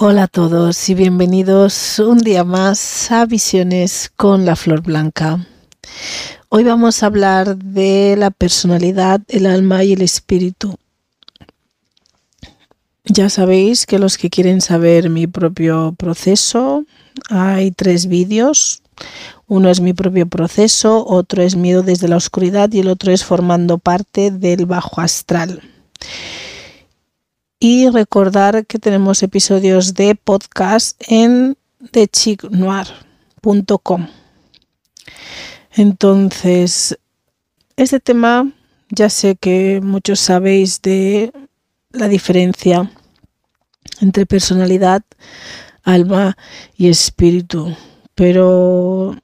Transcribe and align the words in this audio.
Hola 0.00 0.22
a 0.22 0.28
todos 0.28 0.88
y 0.90 0.94
bienvenidos 0.94 1.98
un 1.98 2.18
día 2.18 2.44
más 2.44 3.10
a 3.10 3.26
Visiones 3.26 4.12
con 4.14 4.44
la 4.44 4.54
Flor 4.54 4.80
Blanca. 4.80 5.44
Hoy 6.50 6.62
vamos 6.62 7.02
a 7.02 7.06
hablar 7.06 7.56
de 7.56 8.14
la 8.16 8.30
personalidad, 8.30 9.20
el 9.26 9.44
alma 9.44 9.82
y 9.82 9.94
el 9.94 10.02
espíritu. 10.02 10.76
Ya 13.06 13.28
sabéis 13.28 13.86
que 13.86 13.98
los 13.98 14.18
que 14.18 14.30
quieren 14.30 14.60
saber 14.60 15.10
mi 15.10 15.26
propio 15.26 15.96
proceso, 15.98 16.84
hay 17.28 17.72
tres 17.72 18.06
vídeos. 18.06 18.82
Uno 19.48 19.68
es 19.68 19.80
mi 19.80 19.94
propio 19.94 20.28
proceso, 20.28 21.04
otro 21.08 21.42
es 21.42 21.56
miedo 21.56 21.82
desde 21.82 22.06
la 22.06 22.18
oscuridad 22.18 22.72
y 22.72 22.78
el 22.78 22.88
otro 22.88 23.10
es 23.10 23.24
formando 23.24 23.78
parte 23.78 24.30
del 24.30 24.64
bajo 24.64 25.00
astral 25.00 25.60
y 27.60 27.88
recordar 27.88 28.66
que 28.66 28.78
tenemos 28.78 29.22
episodios 29.22 29.94
de 29.94 30.14
podcast 30.14 31.00
en 31.08 31.56
thechicnoir.com. 31.90 34.08
Entonces, 35.72 36.98
este 37.76 38.00
tema 38.00 38.52
ya 38.90 39.10
sé 39.10 39.36
que 39.36 39.80
muchos 39.82 40.20
sabéis 40.20 40.80
de 40.82 41.32
la 41.90 42.08
diferencia 42.08 42.90
entre 44.00 44.26
personalidad, 44.26 45.02
alma 45.82 46.36
y 46.76 46.88
espíritu, 46.88 47.74
pero 48.14 49.16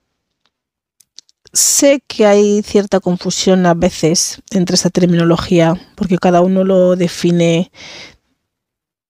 sé 1.53 2.03
que 2.07 2.27
hay 2.27 2.63
cierta 2.63 3.01
confusión 3.01 3.67
a 3.67 3.75
veces 3.75 4.43
entre 4.51 4.75
esa 4.75 4.91
terminología, 4.91 5.75
porque 5.95 6.19
cada 6.19 6.41
uno 6.41 6.65
lo 6.65 6.97
define 6.97 7.71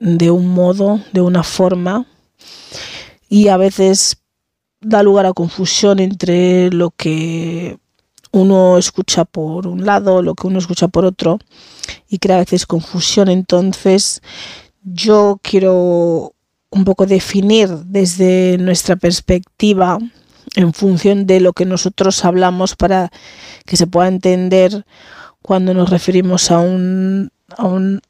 de 0.05 0.31
un 0.31 0.49
modo, 0.49 1.01
de 1.13 1.23
una 1.23 1.43
forma, 1.43 2.07
y 3.27 3.49
a 3.49 3.57
veces 3.57 4.19
da 4.83 5.03
lugar 5.03 5.25
a 5.25 5.33
confusión 5.33 5.99
entre 5.99 6.71
lo 6.71 6.91
que 6.91 7.79
uno 8.31 8.77
escucha 8.77 9.25
por 9.25 9.67
un 9.67 9.87
lado, 9.87 10.21
lo 10.21 10.35
que 10.35 10.47
uno 10.47 10.59
escucha 10.59 10.89
por 10.89 11.07
otro, 11.07 11.39
y 12.07 12.19
crea 12.19 12.37
a 12.37 12.41
veces 12.41 12.67
confusión. 12.67 13.29
Entonces, 13.29 14.21
yo 14.83 15.41
quiero 15.41 16.35
un 16.69 16.85
poco 16.85 17.07
definir 17.07 17.71
desde 17.71 18.59
nuestra 18.59 18.97
perspectiva 18.97 19.99
en 20.55 20.75
función 20.75 21.27
de 21.27 21.41
lo 21.41 21.55
que 21.55 21.65
nosotros 21.65 22.23
hablamos 22.27 22.77
para 22.77 23.11
que 23.65 23.79
se 23.79 23.87
pueda 23.87 24.09
entender 24.09 24.85
cuando 25.41 25.73
nos 25.73 25.89
referimos 25.89 26.51
a 26.51 26.59
un, 26.59 27.31
a 27.57 27.65
un, 27.65 28.03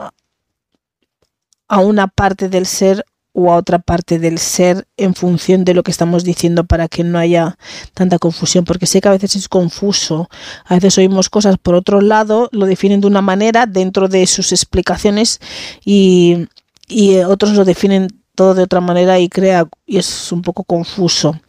a 1.75 1.81
una 1.81 2.07
parte 2.07 2.49
del 2.49 2.67
ser 2.67 3.05
o 3.33 3.53
a 3.53 3.57
otra 3.57 3.81
parte 3.81 4.21
del 4.21 4.39
ser 4.39 4.87
en 4.97 5.13
función 5.17 5.65
de 5.65 5.75
lo 5.75 5.83
que 5.83 5.91
estamos 5.91 6.23
diciendo 6.23 6.63
para 6.63 6.87
que 6.87 7.03
no 7.03 7.19
haya 7.19 7.59
tanta 7.95 8.21
confusión, 8.21 8.65
porque 8.65 8.87
sé 8.87 9.01
que 9.01 9.09
a 9.09 9.11
veces 9.11 9.35
es 9.35 9.49
confuso, 9.49 10.29
a 10.67 10.75
veces 10.75 10.97
oímos 10.99 11.29
cosas 11.31 11.59
por 11.59 11.75
otro 11.75 12.01
lado, 12.01 12.49
lo 12.53 12.67
definen 12.67 13.01
de 13.01 13.09
una 13.09 13.23
manera 13.23 13.67
dentro 13.67 14.07
de 14.07 14.25
sus 14.29 14.53
explicaciones 14.53 15.41
y, 15.85 16.47
y 16.87 17.17
otros 17.17 17.55
lo 17.55 17.65
definen 17.65 18.07
todo 18.37 18.55
de 18.55 18.63
otra 18.63 18.81
manera 18.81 19.19
y 19.19 19.29
crea 19.29 19.67
y 19.85 19.99
es 19.99 20.31
un 20.31 20.43
poco 20.43 20.63
confuso. 20.63 21.41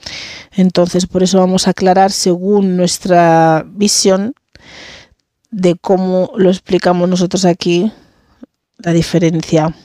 Entonces, 0.53 1.05
por 1.05 1.21
eso 1.21 1.37
vamos 1.37 1.67
a 1.67 1.71
aclarar 1.71 2.11
según 2.11 2.77
nuestra 2.77 3.63
visión 3.67 4.33
de 5.51 5.75
cómo 5.75 6.31
lo 6.35 6.49
explicamos 6.49 7.07
nosotros 7.07 7.45
aquí 7.45 7.91
la 8.79 8.91
diferencia 8.91 9.75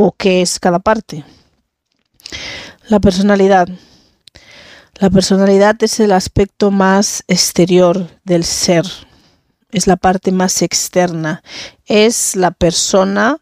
o 0.00 0.12
qué 0.12 0.42
es 0.42 0.60
cada 0.60 0.78
parte. 0.78 1.24
La 2.88 3.00
personalidad. 3.00 3.68
La 4.94 5.10
personalidad 5.10 5.76
es 5.82 5.98
el 6.00 6.12
aspecto 6.12 6.70
más 6.70 7.24
exterior 7.26 8.08
del 8.24 8.44
ser, 8.44 8.84
es 9.70 9.86
la 9.86 9.96
parte 9.96 10.32
más 10.32 10.62
externa, 10.62 11.42
es 11.86 12.36
la 12.36 12.52
persona 12.52 13.38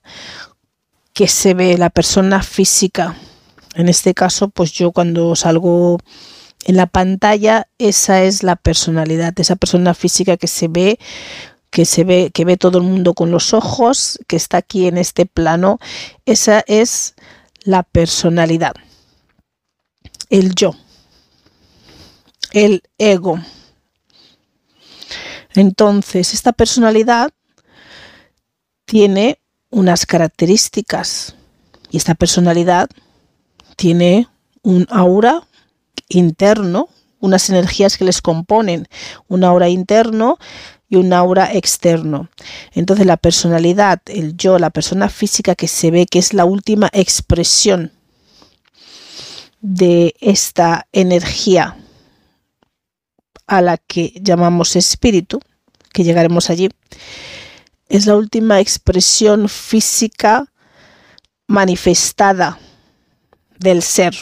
que 1.12 1.28
se 1.28 1.54
ve, 1.54 1.78
la 1.78 1.90
persona 1.90 2.42
física. 2.42 3.14
En 3.74 3.88
este 3.88 4.14
caso, 4.14 4.48
pues 4.48 4.72
yo 4.72 4.92
cuando 4.92 5.34
salgo 5.36 5.98
en 6.64 6.76
la 6.76 6.86
pantalla, 6.86 7.68
esa 7.78 8.22
es 8.22 8.42
la 8.42 8.56
personalidad, 8.56 9.38
esa 9.38 9.56
persona 9.56 9.94
física 9.94 10.36
que 10.36 10.46
se 10.46 10.68
ve 10.68 10.98
que 11.71 11.84
se 11.84 12.04
ve, 12.04 12.31
que 12.32 12.44
ve 12.44 12.56
todo 12.56 12.78
el 12.78 12.84
mundo 12.84 13.15
con 13.15 13.31
los 13.31 13.53
ojos, 13.54 14.19
que 14.27 14.37
está 14.37 14.59
aquí 14.59 14.87
en 14.87 14.99
este 14.99 15.27
plano, 15.27 15.78
esa 16.25 16.65
es 16.66 17.15
la 17.62 17.82
personalidad. 17.82 18.75
El 20.31 20.54
yo. 20.54 20.75
El 22.53 22.82
ego. 22.99 23.41
Entonces, 25.54 26.34
esta 26.34 26.53
personalidad 26.53 27.31
tiene 28.84 29.41
unas 29.71 30.06
características 30.06 31.34
y 31.91 31.97
esta 31.97 32.15
personalidad 32.15 32.88
tiene 33.77 34.28
un 34.62 34.87
aura 34.91 35.47
interno, 36.09 36.88
unas 37.21 37.48
energías 37.50 37.97
que 37.97 38.04
les 38.04 38.22
componen, 38.22 38.87
un 39.28 39.44
aura 39.44 39.69
interno 39.69 40.38
y 40.88 40.97
un 40.97 41.12
aura 41.12 41.52
externo. 41.52 42.28
Entonces 42.72 43.06
la 43.06 43.16
personalidad, 43.16 44.00
el 44.06 44.36
yo, 44.36 44.58
la 44.58 44.70
persona 44.70 45.08
física 45.08 45.54
que 45.54 45.69
se 45.69 45.91
ve 45.91 46.06
que 46.06 46.19
es 46.19 46.32
la 46.32 46.44
última 46.44 46.88
expresión 46.92 47.92
de 49.60 50.14
esta 50.20 50.86
energía 50.92 51.76
a 53.47 53.62
la 53.62 53.78
que 53.78 54.12
llamamos 54.20 54.76
espíritu, 54.76 55.41
que 55.92 56.04
llegaremos 56.04 56.50
allí, 56.50 56.69
es 57.88 58.06
la 58.06 58.16
última 58.16 58.60
expresión 58.60 59.48
física 59.48 60.53
manifestada 61.47 62.58
del 63.58 63.82
ser 63.82 64.16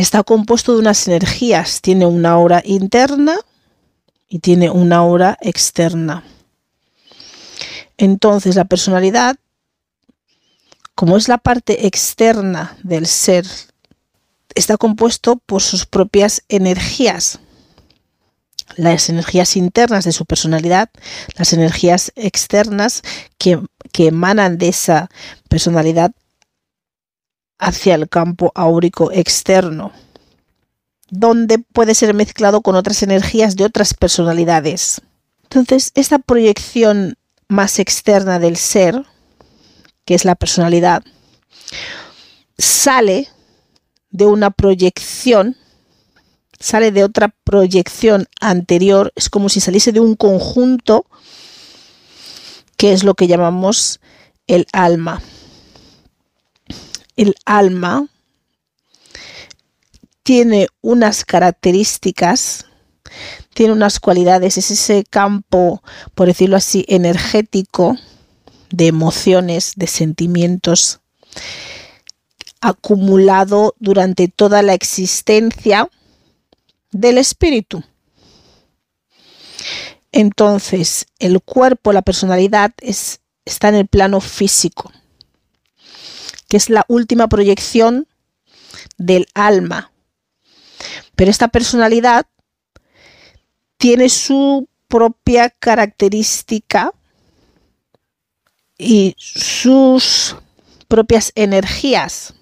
está 0.00 0.22
compuesto 0.22 0.74
de 0.74 0.80
unas 0.80 1.06
energías. 1.08 1.80
Tiene 1.80 2.06
una 2.06 2.30
aura 2.30 2.62
interna 2.64 3.36
y 4.28 4.40
tiene 4.40 4.70
una 4.70 4.96
aura 4.96 5.38
externa. 5.40 6.24
Entonces 7.96 8.54
la 8.54 8.64
personalidad, 8.64 9.36
como 10.94 11.16
es 11.16 11.28
la 11.28 11.38
parte 11.38 11.86
externa 11.86 12.76
del 12.82 13.06
ser, 13.06 13.46
está 14.54 14.76
compuesto 14.76 15.36
por 15.36 15.62
sus 15.62 15.86
propias 15.86 16.42
energías. 16.48 17.40
Las 18.76 19.08
energías 19.08 19.56
internas 19.56 20.04
de 20.04 20.12
su 20.12 20.26
personalidad, 20.26 20.90
las 21.36 21.52
energías 21.52 22.12
externas 22.16 23.02
que, 23.38 23.60
emanan 23.98 24.58
de 24.58 24.68
esa 24.68 25.08
personalidad 25.48 26.12
hacia 27.58 27.96
el 27.96 28.08
campo 28.08 28.52
áurico 28.54 29.10
externo, 29.10 29.90
donde 31.10 31.58
puede 31.58 31.94
ser 31.94 32.14
mezclado 32.14 32.60
con 32.60 32.76
otras 32.76 33.02
energías 33.02 33.56
de 33.56 33.64
otras 33.64 33.94
personalidades. 33.94 35.00
Entonces, 35.44 35.92
esta 35.94 36.18
proyección 36.18 37.16
más 37.48 37.78
externa 37.78 38.38
del 38.38 38.56
ser, 38.56 39.06
que 40.04 40.14
es 40.14 40.24
la 40.24 40.34
personalidad, 40.34 41.02
sale 42.58 43.28
de 44.10 44.26
una 44.26 44.50
proyección, 44.50 45.56
sale 46.58 46.92
de 46.92 47.04
otra 47.04 47.34
proyección 47.44 48.28
anterior, 48.40 49.12
es 49.16 49.30
como 49.30 49.48
si 49.48 49.60
saliese 49.60 49.92
de 49.92 50.00
un 50.00 50.16
conjunto 50.16 51.06
que 52.76 52.92
es 52.92 53.02
lo 53.02 53.14
que 53.14 53.26
llamamos 53.26 54.00
el 54.46 54.66
alma 54.72 55.22
el 57.18 57.34
alma 57.44 58.06
tiene 60.28 60.68
unas 60.82 61.24
características, 61.24 62.66
tiene 63.54 63.72
unas 63.72 63.98
cualidades, 63.98 64.58
es 64.58 64.70
ese 64.70 65.02
campo, 65.08 65.82
por 66.14 66.26
decirlo 66.26 66.58
así, 66.58 66.84
energético 66.86 67.96
de 68.68 68.88
emociones, 68.88 69.72
de 69.76 69.86
sentimientos 69.86 71.00
acumulado 72.60 73.74
durante 73.78 74.28
toda 74.28 74.60
la 74.60 74.74
existencia 74.74 75.88
del 76.90 77.16
espíritu. 77.16 77.82
Entonces, 80.12 81.06
el 81.20 81.40
cuerpo, 81.40 81.94
la 81.94 82.02
personalidad, 82.02 82.74
es, 82.82 83.20
está 83.46 83.70
en 83.70 83.76
el 83.76 83.86
plano 83.86 84.20
físico, 84.20 84.92
que 86.50 86.58
es 86.58 86.68
la 86.68 86.84
última 86.86 87.28
proyección 87.28 88.06
del 88.98 89.26
alma. 89.32 89.90
Pero 91.18 91.32
esta 91.32 91.48
personalidad 91.48 92.26
tiene 93.76 94.08
su 94.08 94.68
propia 94.86 95.50
característica 95.50 96.92
y 98.78 99.16
sus 99.18 100.36
propias 100.86 101.32
energías. 101.34 102.34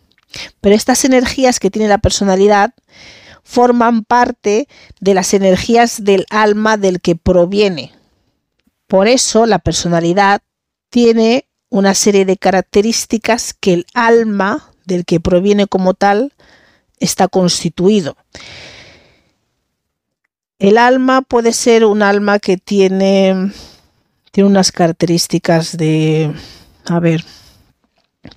Pero 0.60 0.74
estas 0.74 1.06
energías 1.06 1.58
que 1.58 1.70
tiene 1.70 1.88
la 1.88 1.96
personalidad 1.96 2.74
forman 3.42 4.04
parte 4.04 4.68
de 5.00 5.14
las 5.14 5.32
energías 5.32 6.04
del 6.04 6.26
alma 6.28 6.76
del 6.76 7.00
que 7.00 7.16
proviene. 7.16 7.94
Por 8.88 9.08
eso 9.08 9.46
la 9.46 9.58
personalidad 9.58 10.42
tiene 10.90 11.48
una 11.70 11.94
serie 11.94 12.26
de 12.26 12.36
características 12.36 13.54
que 13.54 13.72
el 13.72 13.86
alma 13.94 14.70
del 14.84 15.06
que 15.06 15.18
proviene 15.18 15.66
como 15.66 15.94
tal 15.94 16.34
está 16.98 17.28
constituido. 17.28 18.16
El 20.58 20.78
alma 20.78 21.22
puede 21.22 21.52
ser 21.52 21.84
un 21.84 22.02
alma 22.02 22.38
que 22.38 22.56
tiene, 22.56 23.52
tiene 24.30 24.48
unas 24.48 24.72
características 24.72 25.76
de, 25.76 26.32
a 26.86 26.98
ver, 26.98 27.24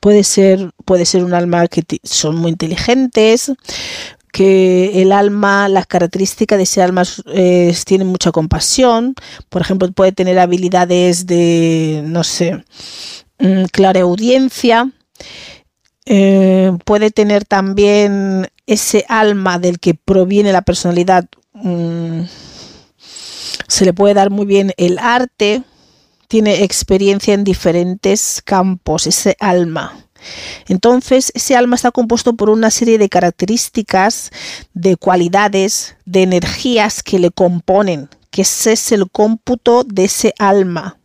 puede 0.01 0.23
ser, 0.23 0.71
puede 0.85 1.05
ser 1.05 1.23
un 1.23 1.33
alma 1.33 1.67
que 1.67 1.83
son 2.03 2.35
muy 2.35 2.51
inteligentes, 2.51 3.53
que 4.31 5.01
el 5.01 5.11
alma, 5.11 5.69
las 5.69 5.87
características 5.87 6.57
de 6.57 6.63
ese 6.63 6.81
alma 6.81 7.03
es, 7.33 7.85
tiene 7.85 8.05
mucha 8.05 8.31
compasión, 8.31 9.15
por 9.49 9.61
ejemplo, 9.61 9.91
puede 9.91 10.11
tener 10.11 10.39
habilidades 10.39 11.25
de, 11.25 12.01
no 12.05 12.23
sé, 12.23 12.63
mm, 13.39 13.65
clareaudiencia, 13.71 14.91
eh, 16.05 16.71
puede 16.85 17.11
tener 17.11 17.45
también 17.45 18.47
ese 18.65 19.05
alma 19.07 19.59
del 19.59 19.79
que 19.79 19.93
proviene 19.93 20.53
la 20.53 20.61
personalidad, 20.61 21.25
mm, 21.53 22.21
se 23.67 23.85
le 23.85 23.93
puede 23.93 24.13
dar 24.13 24.29
muy 24.29 24.45
bien 24.45 24.73
el 24.77 24.99
arte, 24.99 25.63
tiene 26.27 26.63
experiencia 26.63 27.33
en 27.33 27.43
diferentes 27.43 28.41
campos, 28.43 29.07
ese 29.07 29.35
alma. 29.39 30.05
Entonces, 30.67 31.31
ese 31.33 31.55
alma 31.55 31.75
está 31.75 31.91
compuesto 31.91 32.35
por 32.35 32.49
una 32.49 32.69
serie 32.71 32.97
de 32.97 33.09
características, 33.09 34.31
de 34.73 34.97
cualidades, 34.97 35.95
de 36.05 36.23
energías 36.23 37.03
que 37.03 37.19
le 37.19 37.31
componen, 37.31 38.09
que 38.29 38.43
ese 38.43 38.73
es 38.73 38.91
el 38.91 39.09
cómputo 39.09 39.83
de 39.83 40.05
ese 40.05 40.33
alma. 40.37 40.99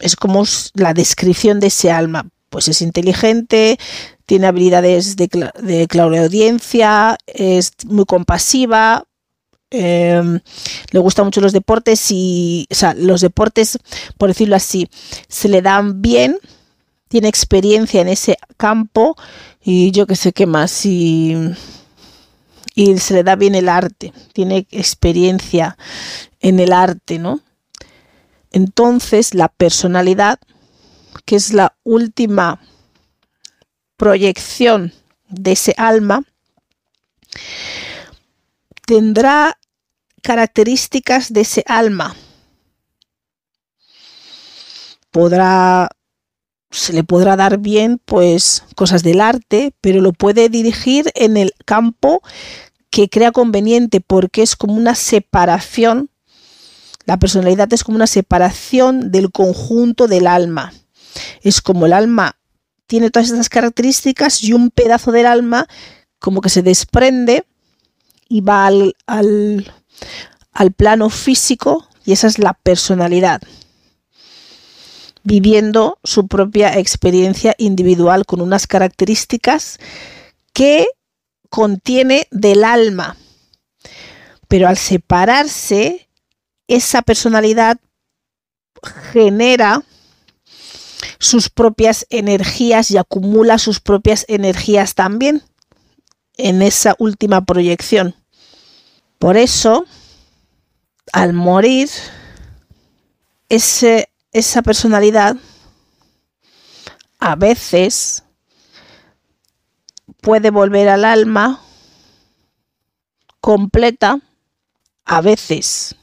Es 0.00 0.16
como 0.16 0.44
la 0.74 0.94
descripción 0.94 1.60
de 1.60 1.68
ese 1.68 1.92
alma. 1.92 2.28
Pues 2.52 2.68
es 2.68 2.82
inteligente, 2.82 3.78
tiene 4.26 4.46
habilidades 4.46 5.16
de, 5.16 5.50
de 5.62 5.86
clareaudiencia, 5.86 7.16
es 7.26 7.72
muy 7.86 8.04
compasiva, 8.04 9.04
em, 9.70 10.38
le 10.90 10.98
gustan 11.00 11.24
mucho 11.24 11.40
los 11.40 11.54
deportes 11.54 12.10
y, 12.10 12.68
o 12.70 12.74
sea, 12.74 12.92
los 12.92 13.22
deportes, 13.22 13.78
por 14.18 14.28
decirlo 14.28 14.54
así, 14.54 14.86
se 15.28 15.48
le 15.48 15.62
dan 15.62 16.02
bien, 16.02 16.36
tiene 17.08 17.28
experiencia 17.28 18.02
en 18.02 18.08
ese 18.08 18.36
campo 18.58 19.16
y 19.64 19.90
yo 19.90 20.06
que 20.06 20.14
sé 20.14 20.34
qué 20.34 20.44
más 20.44 20.84
y, 20.84 21.34
y 22.74 22.98
se 22.98 23.14
le 23.14 23.22
da 23.24 23.34
bien 23.34 23.54
el 23.54 23.70
arte, 23.70 24.12
tiene 24.34 24.66
experiencia 24.72 25.78
en 26.40 26.60
el 26.60 26.74
arte, 26.74 27.18
¿no? 27.18 27.40
Entonces 28.50 29.32
la 29.32 29.48
personalidad, 29.48 30.38
que 31.24 31.36
es 31.36 31.52
la 31.52 31.76
última 31.84 32.60
proyección 33.96 34.92
de 35.28 35.52
ese 35.52 35.74
alma, 35.76 36.24
tendrá 38.86 39.58
características 40.22 41.32
de 41.32 41.40
ese 41.42 41.64
alma. 41.66 42.14
Podrá 45.10 45.88
se 46.72 46.94
le 46.94 47.04
podrá 47.04 47.36
dar 47.36 47.58
bien 47.58 48.00
pues 48.04 48.64
cosas 48.74 49.02
del 49.02 49.20
arte, 49.20 49.74
pero 49.80 50.00
lo 50.00 50.12
puede 50.12 50.48
dirigir 50.48 51.12
en 51.14 51.36
el 51.36 51.52
campo 51.64 52.22
que 52.90 53.08
crea 53.08 53.30
conveniente 53.30 54.00
porque 54.00 54.42
es 54.42 54.56
como 54.56 54.74
una 54.74 54.94
separación, 54.94 56.10
la 57.04 57.18
personalidad 57.18 57.72
es 57.72 57.84
como 57.84 57.96
una 57.96 58.06
separación 58.06 59.12
del 59.12 59.30
conjunto 59.30 60.08
del 60.08 60.26
alma. 60.26 60.72
Es 61.42 61.60
como 61.60 61.86
el 61.86 61.92
alma 61.92 62.36
tiene 62.86 63.10
todas 63.10 63.30
estas 63.30 63.48
características 63.48 64.42
y 64.42 64.52
un 64.52 64.70
pedazo 64.70 65.12
del 65.12 65.26
alma 65.26 65.66
como 66.18 66.40
que 66.40 66.50
se 66.50 66.62
desprende 66.62 67.44
y 68.28 68.42
va 68.42 68.66
al, 68.66 68.94
al, 69.06 69.72
al 70.52 70.72
plano 70.72 71.08
físico 71.08 71.88
y 72.04 72.12
esa 72.12 72.26
es 72.26 72.38
la 72.38 72.54
personalidad 72.54 73.40
viviendo 75.24 75.98
su 76.02 76.26
propia 76.26 76.78
experiencia 76.78 77.54
individual 77.58 78.26
con 78.26 78.40
unas 78.40 78.66
características 78.66 79.78
que 80.52 80.86
contiene 81.48 82.26
del 82.30 82.64
alma. 82.64 83.16
Pero 84.48 84.68
al 84.68 84.76
separarse, 84.76 86.08
esa 86.66 87.02
personalidad 87.02 87.78
genera 89.12 89.82
sus 91.22 91.50
propias 91.50 92.04
energías 92.10 92.90
y 92.90 92.96
acumula 92.96 93.58
sus 93.58 93.78
propias 93.78 94.24
energías 94.26 94.96
también 94.96 95.40
en 96.36 96.62
esa 96.62 96.96
última 96.98 97.44
proyección. 97.44 98.16
Por 99.20 99.36
eso, 99.36 99.84
al 101.12 101.32
morir, 101.32 101.88
ese 103.48 104.08
esa 104.32 104.62
personalidad 104.62 105.36
a 107.20 107.36
veces 107.36 108.24
puede 110.22 110.50
volver 110.50 110.88
al 110.88 111.04
alma 111.04 111.60
completa, 113.40 114.18
a 115.04 115.20
veces 115.20 115.94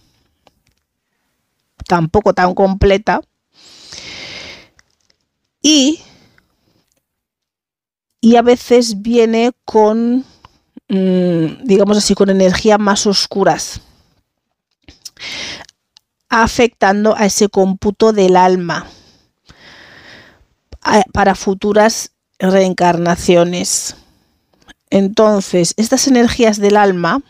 tampoco 1.87 2.33
tan 2.33 2.55
completa, 2.55 3.19
y, 5.61 6.01
y 8.21 8.35
a 8.35 8.41
veces 8.41 9.01
viene 9.01 9.51
con, 9.65 10.25
mm, 10.87 11.63
digamos 11.63 11.97
así, 11.97 12.15
con 12.15 12.29
energías 12.29 12.79
más 12.79 13.05
oscuras 13.07 13.81
afectando 16.29 17.15
a 17.17 17.25
ese 17.25 17.49
cómputo 17.49 18.13
del 18.13 18.37
alma 18.37 18.87
para 21.11 21.35
futuras 21.35 22.11
reencarnaciones. 22.39 23.95
Entonces, 24.89 25.73
estas 25.77 26.07
energías 26.07 26.57
del 26.57 26.77
alma, 26.77 27.21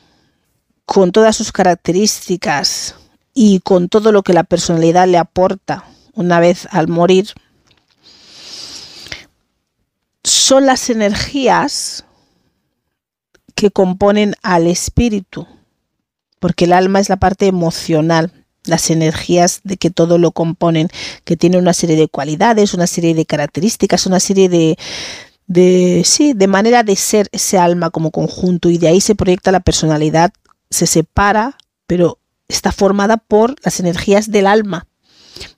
con 0.86 1.12
todas 1.12 1.36
sus 1.36 1.52
características 1.52 2.96
y 3.34 3.60
con 3.62 3.90
todo 3.90 4.12
lo 4.12 4.24
que 4.24 4.34
la 4.34 4.44
personalidad 4.44 5.08
le 5.08 5.18
aporta 5.18 5.86
una 6.14 6.40
vez 6.40 6.68
al 6.72 6.88
morir, 6.88 7.34
son 10.50 10.66
las 10.66 10.90
energías 10.90 12.06
que 13.54 13.70
componen 13.70 14.34
al 14.42 14.66
espíritu, 14.66 15.46
porque 16.40 16.66
el 16.66 16.74
alma 16.74 17.00
es 17.00 17.08
la 17.08 17.18
parte 17.18 17.46
emocional 17.46 18.34
las 18.64 18.90
energías 18.90 19.62
de 19.64 19.78
que 19.78 19.92
todo 19.92 20.18
lo 20.18 20.32
componen, 20.32 20.90
que 21.24 21.38
tiene 21.38 21.60
una 21.60 21.74
serie 21.74 21.96
de 21.96 22.08
cualidades, 22.08 22.74
una 22.74 22.88
serie 22.88 23.14
de 23.14 23.28
características, 23.28 24.08
una 24.08 24.20
serie 24.20 24.50
de, 24.50 24.76
de, 25.46 26.02
sí, 26.04 26.34
de 26.34 26.48
manera 26.48 26.82
de 26.82 26.96
ser 26.96 27.30
ese 27.32 27.60
alma 27.60 27.92
como 27.92 28.10
conjunto 28.10 28.72
y 28.72 28.80
de 28.80 28.88
ahí 28.88 29.02
se 29.02 29.14
proyecta 29.14 29.52
la 29.52 29.60
personalidad, 29.60 30.32
se 30.72 30.88
separa, 30.88 31.58
pero 31.86 32.18
está 32.48 32.72
formada 32.72 33.18
por 33.18 33.54
las 33.64 33.80
energías 33.80 34.32
del 34.32 34.48
alma, 34.48 34.88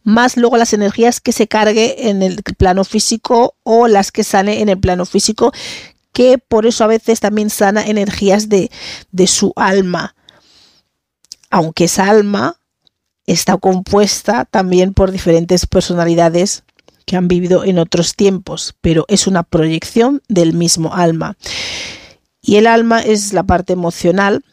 más 0.03 0.37
luego 0.37 0.57
las 0.57 0.73
energías 0.73 1.19
que 1.19 1.31
se 1.31 1.47
cargue 1.47 2.09
en 2.09 2.21
el 2.23 2.43
plano 2.57 2.83
físico 2.83 3.55
o 3.63 3.87
las 3.87 4.11
que 4.11 4.23
sale 4.23 4.61
en 4.61 4.69
el 4.69 4.79
plano 4.79 5.05
físico, 5.05 5.51
que 6.13 6.37
por 6.37 6.65
eso 6.65 6.83
a 6.83 6.87
veces 6.87 7.19
también 7.19 7.49
sana 7.49 7.85
energías 7.85 8.49
de, 8.49 8.69
de 9.11 9.27
su 9.27 9.53
alma 9.55 10.15
aunque 11.51 11.83
esa 11.83 12.09
alma 12.09 12.55
está 13.27 13.57
compuesta 13.57 14.45
también 14.45 14.93
por 14.93 15.11
diferentes 15.11 15.67
personalidades 15.67 16.63
que 17.05 17.17
han 17.17 17.27
vivido 17.27 17.63
en 17.65 17.77
otros 17.77 18.15
tiempos, 18.15 18.73
pero 18.81 19.05
es 19.09 19.27
una 19.27 19.43
proyección 19.43 20.23
del 20.27 20.53
mismo 20.53 20.95
alma. 20.95 21.37
Y 22.41 22.55
el 22.55 22.65
alma 22.65 23.01
es 23.01 23.33
la 23.33 23.43
parte 23.43 23.73
emocional, 23.73 24.43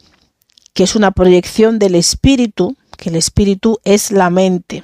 que 0.73 0.83
es 0.83 0.95
una 0.95 1.11
proyección 1.11 1.79
del 1.79 1.95
espíritu, 1.95 2.75
que 2.97 3.09
el 3.09 3.15
espíritu 3.15 3.79
es 3.85 4.11
la 4.11 4.29
mente, 4.29 4.83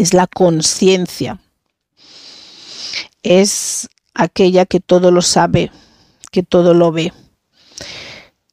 es 0.00 0.14
la 0.14 0.26
conciencia, 0.26 1.40
es 3.22 3.88
aquella 4.14 4.64
que 4.64 4.80
todo 4.80 5.10
lo 5.10 5.20
sabe, 5.20 5.70
que 6.30 6.42
todo 6.42 6.72
lo 6.72 6.90
ve, 6.90 7.12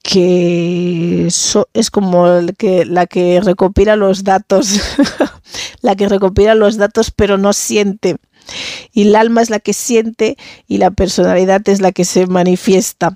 que 0.04 1.27
es 1.27 1.92
como 1.92 2.25
que, 2.58 2.86
la 2.86 3.08
que 3.08 3.39
recopila 3.39 3.96
los 3.96 4.25
datos, 4.25 4.80
la 5.82 5.96
que 5.96 6.10
recopila 6.10 6.54
los 6.54 6.77
datos 6.77 7.12
pero 7.12 7.38
no 7.38 7.54
siente. 7.54 8.18
Y 8.94 9.04
el 9.04 9.16
alma 9.16 9.42
es 9.42 9.50
la 9.50 9.60
que 9.60 9.74
siente 9.74 10.38
y 10.68 10.77
la 10.77 10.92
personalidad 10.92 11.68
es 11.68 11.82
la 11.82 11.92
que 11.92 12.06
se 12.06 12.27
manifiesta. 12.27 13.13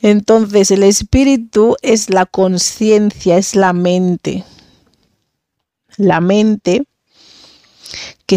Entonces 0.00 0.70
el 0.72 0.82
espíritu 0.82 1.76
es 1.82 2.10
la 2.10 2.26
conciencia, 2.26 3.36
es 3.36 3.54
la 3.54 3.72
mente. 3.72 4.44
La 5.96 6.20
mente 6.20 6.84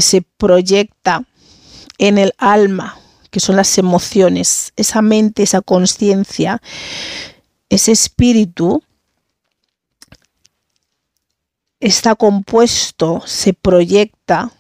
se 0.02 0.22
proyecta 0.22 1.26
en 1.98 2.18
el 2.18 2.34
alma, 2.38 3.00
que 3.32 3.40
son 3.40 3.56
las 3.56 3.78
emociones, 3.78 4.74
esa 4.76 5.02
mente, 5.02 5.44
esa 5.44 5.62
conciencia, 5.62 6.62
ese 7.70 7.92
espíritu 7.92 8.84
está 11.80 12.16
compuesto, 12.16 13.22
se 13.26 13.54
proyecta 13.54 14.52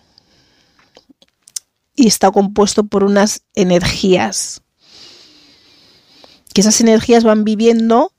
y 1.96 2.08
está 2.08 2.32
compuesto 2.32 2.86
por 2.86 3.03
unas 3.03 3.41
energías. 3.56 4.62
Que 6.53 6.62
esas 6.62 6.79
energías 6.82 7.24
van 7.24 7.44
viviendo 7.44 8.13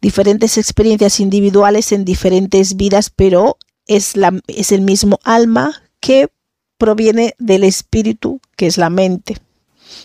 diferentes 0.00 0.58
experiencias 0.58 1.20
individuales 1.20 1.92
en 1.92 2.04
diferentes 2.04 2.76
vidas, 2.76 3.10
pero 3.10 3.56
es, 3.86 4.16
la, 4.16 4.38
es 4.48 4.72
el 4.72 4.80
mismo 4.80 5.18
alma 5.22 5.82
que 6.00 6.28
proviene 6.84 7.34
del 7.38 7.64
espíritu, 7.64 8.42
que 8.56 8.66
es 8.66 8.76
la 8.76 8.90
mente. 8.90 9.38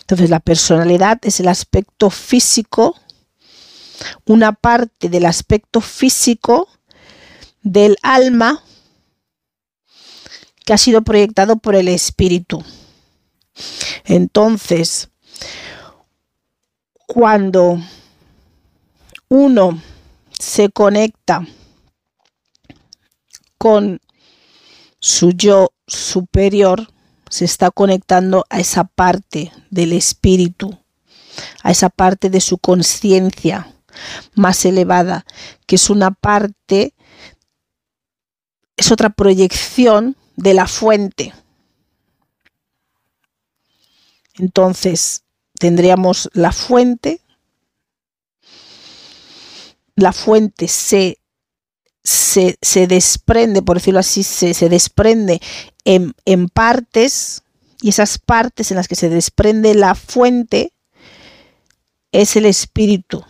Entonces 0.00 0.30
la 0.30 0.40
personalidad 0.40 1.18
es 1.20 1.38
el 1.38 1.48
aspecto 1.48 2.08
físico, 2.08 2.96
una 4.24 4.52
parte 4.52 5.10
del 5.10 5.26
aspecto 5.26 5.82
físico 5.82 6.68
del 7.60 7.98
alma 8.00 8.64
que 10.64 10.72
ha 10.72 10.78
sido 10.78 11.02
proyectado 11.02 11.56
por 11.56 11.74
el 11.74 11.86
espíritu. 11.86 12.64
Entonces, 14.06 15.10
cuando 17.06 17.78
uno 19.28 19.82
se 20.30 20.70
conecta 20.70 21.46
con 23.58 24.00
su 24.98 25.32
yo 25.32 25.74
superior, 25.90 26.88
se 27.28 27.44
está 27.44 27.70
conectando 27.70 28.46
a 28.48 28.60
esa 28.60 28.84
parte 28.84 29.52
del 29.70 29.92
espíritu, 29.92 30.78
a 31.62 31.70
esa 31.70 31.90
parte 31.90 32.30
de 32.30 32.40
su 32.40 32.58
conciencia 32.58 33.72
más 34.34 34.64
elevada, 34.64 35.26
que 35.66 35.76
es 35.76 35.90
una 35.90 36.10
parte, 36.10 36.94
es 38.76 38.90
otra 38.90 39.10
proyección 39.10 40.16
de 40.36 40.54
la 40.54 40.66
fuente. 40.66 41.34
Entonces, 44.38 45.24
tendríamos 45.58 46.30
la 46.32 46.52
fuente. 46.52 47.20
La 49.94 50.12
fuente 50.14 50.66
se, 52.02 52.58
se, 52.62 52.86
desprende, 52.86 53.62
por 53.62 53.76
decirlo 53.76 54.00
así, 54.00 54.22
se, 54.22 54.54
se 54.54 54.68
desprende 54.68 55.40
en, 55.84 56.14
en 56.24 56.48
partes 56.48 57.42
y 57.80 57.90
esas 57.90 58.18
partes 58.18 58.70
en 58.70 58.76
las 58.76 58.88
que 58.88 58.96
se 58.96 59.08
desprende 59.08 59.74
la 59.74 59.94
fuente 59.94 60.72
es 62.12 62.36
el 62.36 62.46
espíritu, 62.46 63.24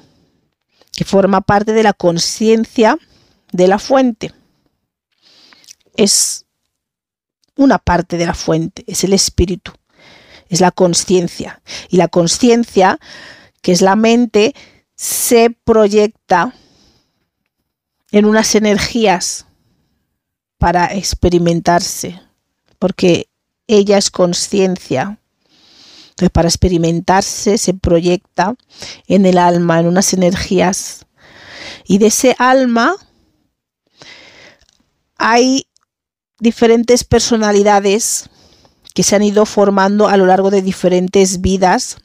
que 0.92 1.04
forma 1.04 1.40
parte 1.40 1.72
de 1.72 1.82
la 1.82 1.92
conciencia 1.92 2.96
de 3.52 3.68
la 3.68 3.78
fuente. 3.78 4.32
Es 5.96 6.46
una 7.56 7.78
parte 7.78 8.16
de 8.16 8.26
la 8.26 8.34
fuente, 8.34 8.84
es 8.86 9.04
el 9.04 9.12
espíritu 9.12 9.72
es 10.50 10.60
la 10.60 10.72
conciencia. 10.72 11.62
Y 11.88 11.96
la 11.96 12.08
conciencia, 12.08 12.98
que 13.62 13.72
es 13.72 13.80
la 13.80 13.96
mente, 13.96 14.54
se 14.96 15.56
proyecta 15.64 16.54
en 18.12 18.24
unas 18.24 18.54
energías 18.54 19.46
para 20.58 20.86
experimentarse, 20.86 22.20
porque 22.78 23.28
ella 23.66 23.98
es 23.98 24.10
conciencia. 24.10 25.18
Entonces, 26.10 26.30
para 26.30 26.48
experimentarse 26.48 27.56
se 27.56 27.74
proyecta 27.74 28.54
en 29.06 29.26
el 29.26 29.38
alma, 29.38 29.80
en 29.80 29.86
unas 29.86 30.12
energías. 30.12 31.06
Y 31.86 31.98
de 31.98 32.08
ese 32.08 32.36
alma 32.38 32.96
hay 35.16 35.66
diferentes 36.38 37.04
personalidades 37.04 38.28
que 38.94 39.02
se 39.02 39.16
han 39.16 39.22
ido 39.22 39.46
formando 39.46 40.08
a 40.08 40.16
lo 40.16 40.26
largo 40.26 40.50
de 40.50 40.62
diferentes 40.62 41.40
vidas 41.40 41.98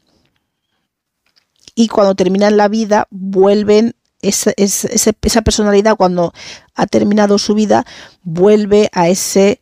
y 1.76 1.90
cuando 1.90 2.16
terminan 2.16 2.58
la 2.58 2.70
vida 2.70 3.08
vuelven, 3.12 3.96
esa, 4.28 4.52
esa, 4.58 5.42
personalidad 5.42 5.96
cuando 5.96 6.34
ha 6.74 6.88
terminado 6.88 7.38
su 7.38 7.54
vida 7.54 7.86
vuelve 8.24 8.90
a 8.94 9.10
ese 9.10 9.62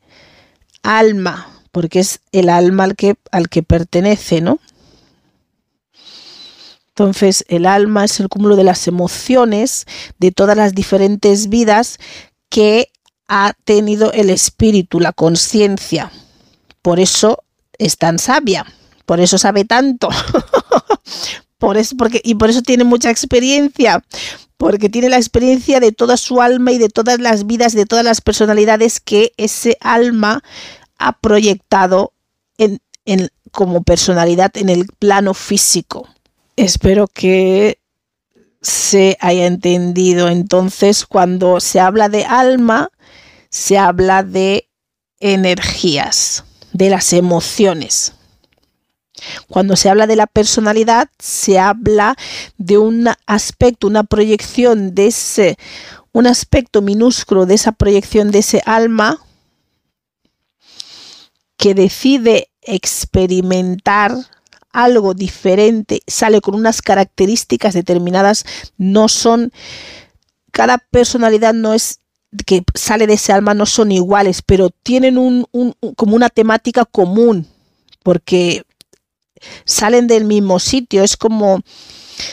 alma, 0.81 1.61
porque 1.71 1.99
es 1.99 2.21
el 2.31 2.49
alma 2.49 2.85
al 2.85 2.95
que, 2.95 3.15
al 3.31 3.49
que 3.49 3.63
pertenece, 3.63 4.41
¿no? 4.41 4.59
Entonces, 6.89 7.43
el 7.47 7.65
alma 7.65 8.05
es 8.05 8.19
el 8.19 8.29
cúmulo 8.29 8.55
de 8.55 8.63
las 8.63 8.87
emociones 8.87 9.85
de 10.19 10.31
todas 10.31 10.55
las 10.55 10.75
diferentes 10.75 11.49
vidas 11.49 11.97
que 12.49 12.89
ha 13.27 13.53
tenido 13.65 14.11
el 14.11 14.29
espíritu, 14.29 14.99
la 14.99 15.11
conciencia. 15.11 16.11
Por 16.83 16.99
eso 16.99 17.43
es 17.79 17.97
tan 17.97 18.19
sabia, 18.19 18.65
por 19.07 19.19
eso 19.19 19.39
sabe 19.39 19.65
tanto. 19.65 20.09
por 21.63 21.77
eso, 21.77 21.95
porque, 21.95 22.19
y 22.25 22.35
por 22.35 22.49
eso 22.49 22.61
tiene 22.61 22.83
mucha 22.83 23.09
experiencia, 23.09 24.03
porque 24.57 24.89
tiene 24.89 25.07
la 25.07 25.15
experiencia 25.15 25.79
de 25.79 25.93
toda 25.93 26.17
su 26.17 26.41
alma 26.41 26.73
y 26.73 26.77
de 26.77 26.89
todas 26.89 27.21
las 27.21 27.47
vidas, 27.47 27.71
de 27.71 27.85
todas 27.85 28.03
las 28.03 28.19
personalidades 28.19 28.99
que 28.99 29.31
ese 29.37 29.77
alma 29.79 30.43
ha 30.97 31.17
proyectado 31.19 32.11
en, 32.57 32.81
en, 33.05 33.29
como 33.51 33.81
personalidad 33.81 34.51
en 34.57 34.67
el 34.67 34.87
plano 34.99 35.33
físico. 35.33 36.09
Espero 36.57 37.07
que 37.07 37.79
se 38.61 39.17
haya 39.21 39.45
entendido. 39.45 40.27
Entonces, 40.27 41.05
cuando 41.05 41.61
se 41.61 41.79
habla 41.79 42.09
de 42.09 42.25
alma, 42.25 42.89
se 43.49 43.77
habla 43.77 44.23
de 44.23 44.67
energías 45.21 46.43
de 46.73 46.89
las 46.89 47.13
emociones. 47.13 48.15
Cuando 49.47 49.75
se 49.75 49.89
habla 49.89 50.07
de 50.07 50.15
la 50.15 50.27
personalidad, 50.27 51.09
se 51.19 51.59
habla 51.59 52.15
de 52.57 52.77
un 52.77 53.07
aspecto, 53.25 53.87
una 53.87 54.03
proyección 54.03 54.95
de 54.95 55.07
ese, 55.07 55.57
un 56.11 56.27
aspecto 56.27 56.81
minúsculo 56.81 57.45
de 57.45 57.55
esa 57.55 57.71
proyección 57.71 58.31
de 58.31 58.39
ese 58.39 58.61
alma 58.65 59.19
que 61.57 61.73
decide 61.73 62.49
experimentar 62.61 64.15
algo 64.71 65.13
diferente, 65.13 66.01
sale 66.07 66.41
con 66.41 66.55
unas 66.55 66.81
características 66.81 67.73
determinadas, 67.75 68.43
no 68.77 69.07
son, 69.07 69.53
cada 70.51 70.79
personalidad 70.79 71.53
no 71.53 71.73
es 71.73 71.99
que 72.47 72.63
sale 72.73 73.05
de 73.05 73.13
ese 73.13 73.31
alma 73.31 73.53
no 73.53 73.67
son 73.67 73.91
iguales, 73.91 74.41
pero 74.41 74.71
tienen 74.71 75.19
un, 75.19 75.45
como 75.95 76.15
una 76.15 76.29
temática 76.29 76.85
común, 76.85 77.47
porque 78.01 78.63
salen 79.65 80.07
del 80.07 80.25
mismo 80.25 80.59
sitio. 80.59 81.03
Es 81.03 81.17
como 81.17 81.61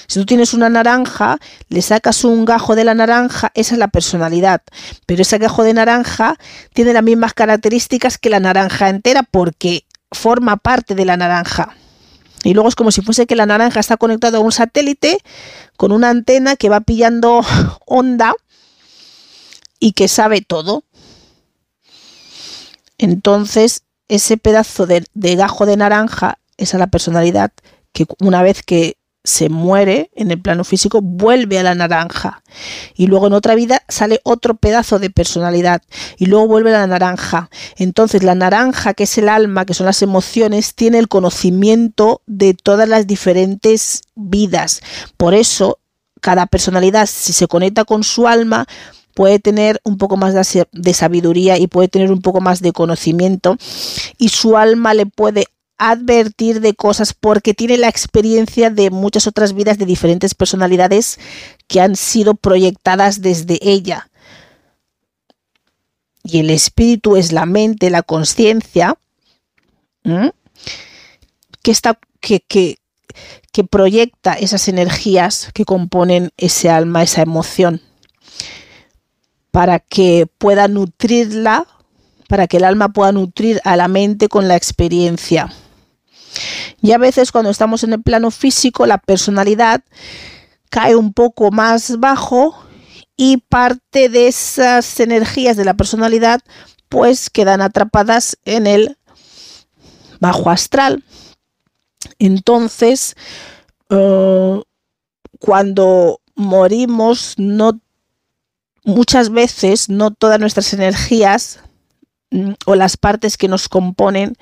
si 0.06 0.20
tú 0.20 0.26
tienes 0.26 0.54
una 0.54 0.68
naranja, 0.68 1.38
le 1.68 1.82
sacas 1.82 2.24
un 2.24 2.44
gajo 2.44 2.74
de 2.74 2.84
la 2.84 2.94
naranja, 2.94 3.50
esa 3.54 3.74
es 3.74 3.78
la 3.78 3.88
personalidad. 3.88 4.62
Pero 5.06 5.22
ese 5.22 5.38
gajo 5.38 5.64
de 5.64 5.74
naranja 5.74 6.36
tiene 6.74 6.92
las 6.92 7.02
mismas 7.02 7.34
características 7.34 8.18
que 8.18 8.30
la 8.30 8.40
naranja 8.40 8.88
entera 8.88 9.22
porque 9.22 9.84
forma 10.12 10.56
parte 10.56 10.94
de 10.94 11.04
la 11.04 11.16
naranja. 11.16 11.76
Y 12.42 12.54
luego 12.54 12.68
es 12.68 12.74
como 12.74 12.90
si 12.90 13.02
fuese 13.02 13.26
que 13.26 13.36
la 13.36 13.46
naranja 13.46 13.80
está 13.80 13.96
conectada 13.96 14.38
a 14.38 14.40
un 14.40 14.52
satélite 14.52 15.18
con 15.76 15.92
una 15.92 16.10
antena 16.10 16.56
que 16.56 16.68
va 16.68 16.80
pillando 16.80 17.42
onda 17.86 18.34
y 19.78 19.92
que 19.92 20.08
sabe 20.08 20.40
todo. 20.40 20.84
Entonces, 22.98 23.84
ese 24.08 24.36
pedazo 24.36 24.86
de, 24.86 25.04
de 25.14 25.36
gajo 25.36 25.64
de 25.64 25.76
naranja, 25.76 26.38
esa 26.60 26.76
es 26.76 26.78
la 26.80 26.86
personalidad 26.86 27.52
que 27.92 28.06
una 28.20 28.42
vez 28.42 28.62
que 28.62 28.96
se 29.22 29.48
muere 29.48 30.10
en 30.14 30.30
el 30.30 30.40
plano 30.40 30.64
físico, 30.64 31.00
vuelve 31.02 31.58
a 31.58 31.62
la 31.62 31.74
naranja. 31.74 32.42
Y 32.94 33.06
luego 33.06 33.26
en 33.26 33.34
otra 33.34 33.54
vida 33.54 33.82
sale 33.88 34.20
otro 34.24 34.54
pedazo 34.54 34.98
de 34.98 35.10
personalidad. 35.10 35.82
Y 36.16 36.26
luego 36.26 36.46
vuelve 36.46 36.74
a 36.74 36.80
la 36.80 36.86
naranja. 36.86 37.50
Entonces 37.76 38.22
la 38.22 38.34
naranja, 38.34 38.94
que 38.94 39.04
es 39.04 39.18
el 39.18 39.28
alma, 39.28 39.66
que 39.66 39.74
son 39.74 39.86
las 39.86 40.00
emociones, 40.02 40.74
tiene 40.74 40.98
el 40.98 41.08
conocimiento 41.08 42.22
de 42.26 42.54
todas 42.54 42.88
las 42.88 43.06
diferentes 43.06 44.02
vidas. 44.14 44.80
Por 45.16 45.34
eso, 45.34 45.78
cada 46.20 46.46
personalidad, 46.46 47.06
si 47.06 47.32
se 47.32 47.46
conecta 47.46 47.84
con 47.84 48.04
su 48.04 48.26
alma, 48.26 48.66
puede 49.14 49.38
tener 49.38 49.80
un 49.84 49.98
poco 49.98 50.16
más 50.16 50.34
de, 50.72 50.94
sabiduría 50.94 51.58
y 51.58 51.66
puede 51.66 51.88
tener 51.88 52.10
un 52.10 52.22
poco 52.22 52.40
más 52.40 52.62
de 52.62 52.72
conocimiento 52.72 53.56
y 54.18 54.28
su 54.30 54.56
alma 54.56 54.94
le 54.94 55.06
puede 55.06 55.46
advertir 55.80 56.60
de 56.60 56.74
cosas 56.74 57.14
porque 57.14 57.54
tiene 57.54 57.78
la 57.78 57.88
experiencia 57.88 58.68
de 58.68 58.90
muchas 58.90 59.26
otras 59.26 59.54
vidas 59.54 59.78
de 59.78 59.86
diferentes 59.86 60.34
personalidades 60.34 61.18
que 61.68 61.80
han 61.80 61.96
sido 61.96 62.34
proyectadas 62.34 63.22
desde 63.22 63.58
ella. 63.62 64.10
Y 66.22 66.40
el 66.40 66.50
espíritu 66.50 67.16
es 67.16 67.32
la 67.32 67.46
mente, 67.46 67.88
la 67.88 68.02
conciencia, 68.02 68.98
que, 71.62 71.70
está, 71.70 71.98
que, 72.20 72.40
que, 72.40 72.76
que 73.50 73.64
proyecta 73.64 74.34
esas 74.34 74.68
energías 74.68 75.48
que 75.54 75.64
componen 75.64 76.30
ese 76.36 76.68
alma, 76.68 77.02
esa 77.02 77.22
emoción, 77.22 77.80
para 79.50 79.78
que 79.78 80.26
pueda 80.36 80.68
nutrirla, 80.68 81.66
para 82.28 82.46
que 82.46 82.58
el 82.58 82.64
alma 82.64 82.90
pueda 82.90 83.12
nutrir 83.12 83.62
a 83.64 83.76
la 83.76 83.88
mente 83.88 84.28
con 84.28 84.46
la 84.46 84.56
experiencia. 84.56 85.50
Y 86.80 86.92
a 86.92 86.98
veces 86.98 87.32
cuando 87.32 87.50
estamos 87.50 87.84
en 87.84 87.92
el 87.92 88.02
plano 88.02 88.30
físico, 88.30 88.86
la 88.86 88.98
personalidad 88.98 89.82
cae 90.70 90.96
un 90.96 91.12
poco 91.12 91.50
más 91.50 91.98
bajo 91.98 92.56
y 93.16 93.38
parte 93.38 94.08
de 94.08 94.28
esas 94.28 95.00
energías 95.00 95.56
de 95.56 95.64
la 95.64 95.74
personalidad 95.74 96.40
pues 96.88 97.30
quedan 97.30 97.60
atrapadas 97.60 98.38
en 98.44 98.66
el 98.66 98.96
bajo 100.20 100.50
astral. 100.50 101.04
Entonces, 102.18 103.14
eh, 103.90 104.62
cuando 105.38 106.20
morimos, 106.34 107.34
no 107.36 107.80
muchas 108.84 109.30
veces 109.30 109.88
no 109.88 110.10
todas 110.10 110.40
nuestras 110.40 110.72
energías 110.72 111.60
mm, 112.30 112.52
o 112.66 112.74
las 112.74 112.96
partes 112.96 113.36
que 113.36 113.48
nos 113.48 113.68
componen 113.68 114.34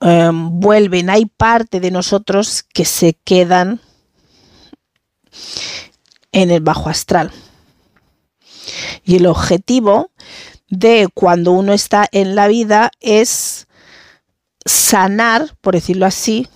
Em, 0.00 0.60
vuelven, 0.60 1.10
hay 1.10 1.26
parte 1.26 1.78
de 1.78 1.90
nosotros 1.90 2.62
que 2.62 2.84
se 2.84 3.14
quedan 3.24 3.80
en 6.32 6.50
el 6.50 6.62
bajo 6.62 6.88
astral. 6.88 7.30
Y 9.04 9.16
el 9.16 9.26
objetivo 9.26 10.10
de 10.68 11.08
cuando 11.12 11.52
uno 11.52 11.72
está 11.72 12.08
en 12.12 12.34
la 12.34 12.48
vida 12.48 12.92
es 13.00 13.66
sanar, 14.64 15.56
por 15.60 15.74
decirlo 15.74 16.06
así, 16.06 16.48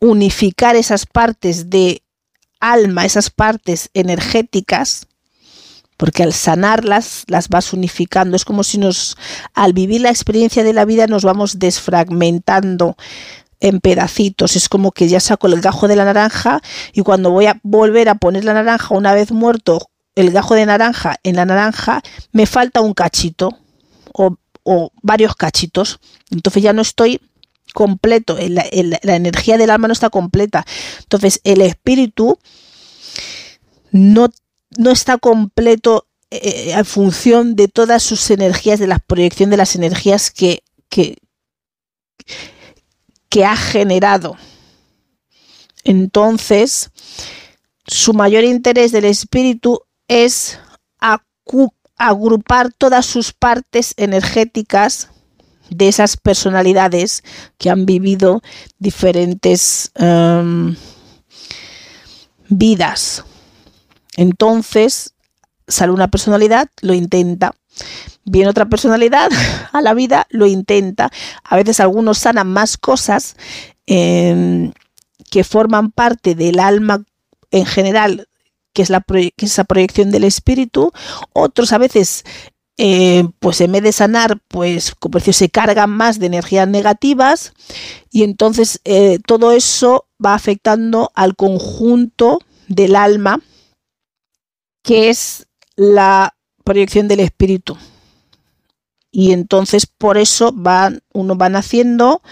unificar 0.00 0.76
esas 0.76 1.04
partes 1.06 1.68
de 1.68 2.02
alma, 2.60 3.04
esas 3.04 3.30
partes 3.30 3.90
energéticas 3.92 5.06
porque 5.96 6.22
al 6.22 6.32
sanarlas 6.32 7.24
las 7.26 7.48
vas 7.48 7.72
unificando. 7.72 8.36
Es 8.36 8.44
como 8.44 8.64
si 8.64 8.78
nos, 8.78 9.16
al 9.54 9.72
vivir 9.72 10.00
la 10.00 10.10
experiencia 10.10 10.64
de 10.64 10.72
la 10.72 10.84
vida, 10.84 11.06
nos 11.06 11.24
vamos 11.24 11.58
desfragmentando 11.58 12.96
en 13.60 13.80
pedacitos. 13.80 14.56
Es 14.56 14.68
como 14.68 14.92
que 14.92 15.08
ya 15.08 15.20
saco 15.20 15.46
el 15.46 15.60
gajo 15.60 15.88
de 15.88 15.96
la 15.96 16.04
naranja 16.04 16.60
y 16.92 17.02
cuando 17.02 17.30
voy 17.30 17.46
a 17.46 17.58
volver 17.62 18.08
a 18.08 18.16
poner 18.16 18.44
la 18.44 18.54
naranja 18.54 18.94
una 18.94 19.14
vez 19.14 19.32
muerto 19.32 19.90
el 20.14 20.30
gajo 20.30 20.54
de 20.54 20.64
naranja 20.66 21.16
en 21.22 21.36
la 21.36 21.44
naranja, 21.44 22.02
me 22.32 22.46
falta 22.46 22.80
un 22.80 22.94
cachito 22.94 23.58
o, 24.12 24.36
varios 25.02 25.36
cachitos. 25.36 26.00
Entonces 26.30 26.62
ya 26.62 26.72
no 26.72 26.82
estoy 26.82 27.20
completo, 27.74 28.38
la 28.40 29.14
energía 29.14 29.58
del 29.58 29.70
alma 29.70 29.88
no 29.88 29.92
está 29.92 30.10
completa. 30.10 30.64
Entonces 31.00 31.40
el 31.44 31.60
espíritu 31.60 32.38
no 33.92 34.30
no 34.78 34.90
está 34.90 35.18
completo 35.18 36.06
eh, 36.30 36.72
en 36.72 36.84
función 36.84 37.54
de 37.56 37.68
todas 37.68 38.02
sus 38.02 38.30
energías, 38.30 38.78
de 38.78 38.86
la 38.86 38.98
proyección 38.98 39.50
de 39.50 39.56
las 39.56 39.76
energías 39.76 40.30
que, 40.30 40.62
que, 40.88 41.18
que 43.28 43.44
ha 43.44 43.56
generado. 43.56 44.36
Entonces, 45.84 46.90
su 47.86 48.12
mayor 48.12 48.44
interés 48.44 48.90
del 48.92 49.04
espíritu 49.04 49.82
es 50.08 50.58
agrupar 51.96 52.72
todas 52.72 53.06
sus 53.06 53.32
partes 53.32 53.94
energéticas 53.96 55.08
de 55.70 55.88
esas 55.88 56.16
personalidades 56.16 57.22
que 57.58 57.70
han 57.70 57.86
vivido 57.86 58.42
diferentes 58.78 59.90
em, 59.94 60.76
vidas. 62.48 63.24
Entonces, 64.16 65.14
sale 65.68 65.92
una 65.92 66.08
personalidad, 66.08 66.68
lo 66.80 66.94
intenta. 66.94 67.54
Viene 68.24 68.50
otra 68.50 68.66
personalidad 68.66 69.30
a 69.72 69.80
la 69.80 69.94
vida, 69.94 70.26
lo 70.30 70.46
intenta. 70.46 71.10
A 71.44 71.56
veces 71.56 71.80
algunos 71.80 72.18
sanan 72.18 72.48
más 72.48 72.76
cosas 72.76 73.36
em, 73.86 74.72
que 75.30 75.44
forman 75.44 75.90
parte 75.90 76.34
del 76.34 76.58
alma 76.58 77.04
en 77.50 77.66
general, 77.66 78.28
que 78.72 78.82
es, 78.82 78.90
la 78.90 79.04
esa 79.36 79.64
proyección 79.64 80.10
del 80.10 80.24
espíritu. 80.24 80.92
Otros 81.32 81.72
a 81.72 81.78
veces 81.78 82.24
eh, 82.78 83.24
pues 83.38 83.62
en 83.62 83.72
vez 83.72 83.82
de 83.82 83.92
sanar, 83.92 84.38
pues 84.48 84.94
se 85.32 85.48
cargan 85.48 85.90
más 85.90 86.18
de 86.18 86.26
energías 86.26 86.68
negativas 86.68 87.54
y 88.10 88.22
entonces 88.22 88.80
eh, 88.84 89.18
todo 89.26 89.52
eso 89.52 90.06
va 90.24 90.34
afectando 90.34 91.10
al 91.14 91.36
conjunto 91.36 92.38
del 92.68 92.96
alma 92.96 93.40
que 94.86 95.10
es 95.10 95.48
la 95.74 96.36
proyección 96.62 97.08
del 97.08 97.20
espíritu. 97.20 97.76
Y 99.10 99.32
entonces 99.32 99.86
por 99.86 100.16
eso 100.16 100.52
van, 100.54 101.02
uno 101.12 101.36
va 101.36 101.48
naciendo, 101.48 102.22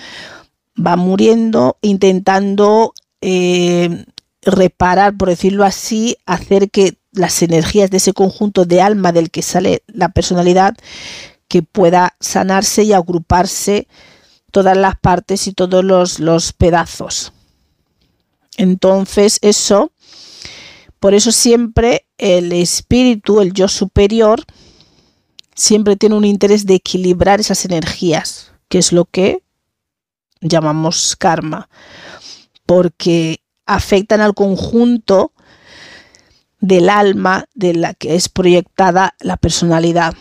va 0.74 0.94
muriendo, 0.94 1.78
intentando 1.82 2.94
eh, 3.20 4.04
reparar, 4.42 5.16
por 5.16 5.30
decirlo 5.30 5.64
así, 5.64 6.16
hacer 6.26 6.70
que 6.70 6.96
las 7.10 7.42
energías 7.42 7.90
de 7.90 7.96
ese 7.96 8.12
conjunto 8.12 8.64
de 8.64 8.80
alma 8.80 9.10
del 9.10 9.30
que 9.32 9.42
sale 9.42 9.82
la 9.88 10.10
personalidad, 10.10 10.76
que 11.48 11.62
pueda 11.62 12.14
sanarse 12.20 12.84
y 12.84 12.92
agruparse 12.92 13.88
todas 14.52 14.76
las 14.76 14.96
partes 15.00 15.48
y 15.48 15.52
todos 15.52 15.84
los, 15.84 16.20
los 16.20 16.52
pedazos. 16.52 17.32
Entonces 18.56 19.38
eso 19.42 19.90
por 21.04 21.12
eso 21.12 21.32
siempre 21.32 22.06
el 22.16 22.50
espíritu, 22.50 23.42
el 23.42 23.52
yo 23.52 23.68
superior, 23.68 24.42
siempre 25.54 25.96
tiene 25.96 26.14
un 26.14 26.24
interés 26.24 26.64
de 26.64 26.76
equilibrar 26.76 27.40
esas 27.40 27.66
energías, 27.66 28.52
que 28.70 28.78
es 28.78 28.90
lo 28.90 29.04
que 29.04 29.42
llamamos 30.40 31.14
karma, 31.14 31.68
porque 32.64 33.42
afectan 33.66 34.22
al 34.22 34.32
conjunto 34.32 35.32
del 36.60 36.88
alma 36.88 37.44
de 37.54 37.74
la 37.74 37.92
que 37.92 38.14
es 38.14 38.30
proyectada 38.30 39.14
la 39.20 39.36
personalidad. 39.36 40.14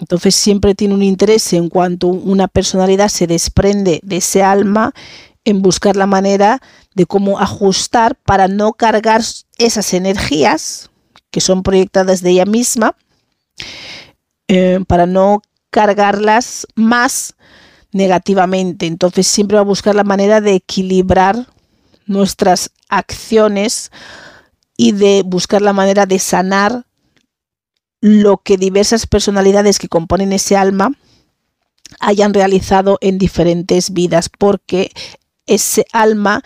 Entonces 0.00 0.34
siempre 0.34 0.74
tiene 0.74 0.94
un 0.94 1.04
interés 1.04 1.52
en 1.52 1.68
cuanto 1.68 2.08
una 2.08 2.48
personalidad 2.48 3.10
se 3.10 3.28
desprende 3.28 4.00
de 4.02 4.16
ese 4.16 4.42
alma 4.42 4.92
en 5.46 5.62
buscar 5.62 5.96
la 5.96 6.06
manera 6.06 6.60
de 6.94 7.06
cómo 7.06 7.38
ajustar 7.38 8.16
para 8.16 8.48
no 8.48 8.72
cargar 8.74 9.22
esas 9.56 9.94
energías 9.94 10.90
que 11.30 11.40
son 11.40 11.62
proyectadas 11.62 12.20
de 12.20 12.30
ella 12.30 12.44
misma, 12.44 12.96
eh, 14.48 14.80
para 14.86 15.06
no 15.06 15.42
cargarlas 15.70 16.66
más 16.74 17.36
negativamente. 17.92 18.86
Entonces 18.86 19.26
siempre 19.26 19.54
va 19.54 19.60
a 19.60 19.64
buscar 19.64 19.94
la 19.94 20.04
manera 20.04 20.40
de 20.40 20.54
equilibrar 20.54 21.46
nuestras 22.06 22.72
acciones 22.88 23.92
y 24.76 24.92
de 24.92 25.22
buscar 25.24 25.62
la 25.62 25.72
manera 25.72 26.06
de 26.06 26.18
sanar 26.18 26.86
lo 28.00 28.38
que 28.38 28.56
diversas 28.56 29.06
personalidades 29.06 29.78
que 29.78 29.88
componen 29.88 30.32
ese 30.32 30.56
alma 30.56 30.92
hayan 32.00 32.34
realizado 32.34 32.98
en 33.00 33.18
diferentes 33.18 33.92
vidas, 33.92 34.28
porque 34.28 34.90
ese 35.46 35.86
alma 35.92 36.42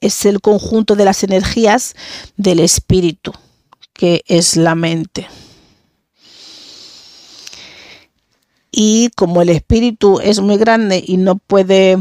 es 0.00 0.24
el 0.26 0.40
conjunto 0.40 0.94
de 0.96 1.04
las 1.04 1.24
energías 1.24 1.94
del 2.36 2.60
espíritu, 2.60 3.32
que 3.92 4.22
es 4.26 4.56
la 4.56 4.74
mente. 4.74 5.26
y 8.80 9.10
como 9.16 9.42
el 9.42 9.48
espíritu 9.48 10.20
es 10.20 10.40
muy 10.40 10.56
grande 10.56 11.02
y 11.04 11.16
no 11.16 11.36
puede 11.36 11.98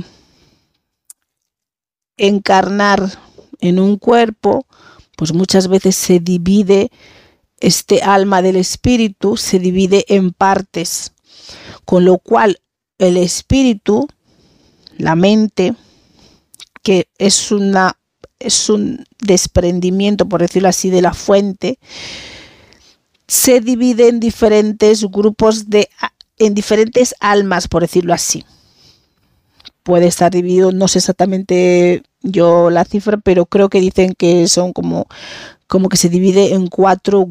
encarnar 2.17 3.17
en 3.59 3.79
un 3.79 3.97
cuerpo, 3.97 4.67
pues 5.15 5.33
muchas 5.33 5.67
veces 5.67 5.95
se 5.95 6.19
divide 6.19 6.91
este 7.59 8.03
alma 8.03 8.41
del 8.41 8.57
espíritu, 8.57 9.37
se 9.37 9.57
divide 9.57 10.05
en 10.09 10.31
partes, 10.31 11.13
con 11.85 12.05
lo 12.05 12.19
cual 12.19 12.61
el 12.99 13.17
espíritu, 13.17 14.07
la 14.97 15.15
mente, 15.15 15.73
que 16.87 17.09
es 17.17 17.51
una 17.51 17.97
es 18.39 18.69
un 18.69 19.03
desprendimiento, 19.19 20.29
por 20.29 20.39
decirlo 20.39 20.69
así, 20.69 20.89
de 20.89 21.01
la 21.01 21.13
fuente, 21.13 21.79
se 23.27 23.59
divide 23.59 24.07
en 24.07 24.21
diferentes 24.21 25.03
grupos 25.03 25.69
de 25.69 25.89
en 26.37 26.53
diferentes 26.53 27.13
almas, 27.19 27.67
por 27.67 27.81
decirlo 27.81 28.13
así. 28.13 28.45
Puede 29.83 30.07
estar 30.07 30.31
dividido, 30.31 30.71
no 30.71 30.87
sé 30.87 30.99
exactamente 30.99 32.03
yo 32.21 32.69
la 32.69 32.85
cifra, 32.85 33.17
pero 33.17 33.47
creo 33.47 33.67
que 33.67 33.81
dicen 33.81 34.13
que 34.17 34.47
son 34.47 34.71
como, 34.71 35.07
como 35.67 35.89
que 35.89 35.97
se 35.97 36.07
divide 36.07 36.53
en 36.53 36.67
cuatro 36.67 37.27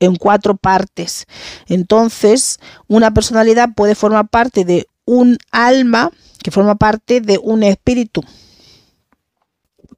en 0.00 0.16
cuatro 0.16 0.56
partes. 0.56 1.26
Entonces, 1.68 2.58
una 2.88 3.14
personalidad 3.14 3.68
puede 3.76 3.94
formar 3.94 4.26
parte 4.26 4.64
de 4.64 4.88
un 5.04 5.38
alma 5.52 6.10
que 6.42 6.50
forma 6.50 6.74
parte 6.74 7.20
de 7.20 7.38
un 7.40 7.62
espíritu. 7.62 8.24